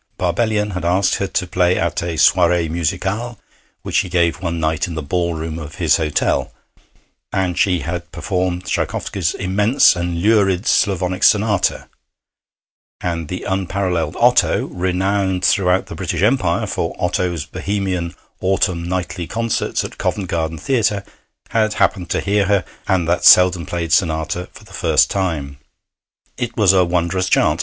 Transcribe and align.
Barbellion 0.17 0.71
had 0.71 0.83
asked 0.83 1.17
her 1.17 1.27
to 1.27 1.45
play 1.45 1.77
at 1.77 2.01
a 2.01 2.15
'soirée 2.15 2.67
musicale' 2.71 3.37
which 3.83 3.99
he 3.99 4.09
gave 4.09 4.37
one 4.41 4.59
night 4.59 4.87
in 4.87 4.95
the 4.95 5.03
ball 5.03 5.35
room 5.35 5.59
of 5.59 5.75
his 5.75 5.97
hotel, 5.97 6.51
and 7.31 7.55
she 7.55 7.81
had 7.81 8.11
performed 8.11 8.65
Tschaikowsky's 8.65 9.35
immense 9.35 9.95
and 9.95 10.19
lurid 10.19 10.65
Slavonic 10.65 11.21
Sonata; 11.23 11.87
and 12.99 13.27
the 13.27 13.43
unparalleled 13.43 14.15
Otto, 14.19 14.65
renowned 14.71 15.45
throughout 15.45 15.85
the 15.85 15.93
British 15.93 16.23
Empire 16.23 16.65
for 16.65 16.95
Otto's 16.97 17.45
Bohemian 17.45 18.15
Autumn 18.39 18.81
Nightly 18.89 19.27
Concerts 19.27 19.83
at 19.83 19.99
Covent 19.99 20.27
Garden 20.29 20.57
Theatre, 20.57 21.03
had 21.49 21.75
happened 21.75 22.09
to 22.09 22.21
hear 22.21 22.45
her 22.45 22.65
and 22.87 23.07
that 23.07 23.23
seldom 23.23 23.67
played 23.67 23.93
sonata 23.93 24.49
for 24.51 24.63
the 24.63 24.73
first 24.73 25.11
time. 25.11 25.57
It 26.39 26.57
was 26.57 26.73
a 26.73 26.83
wondrous 26.83 27.29
chance. 27.29 27.59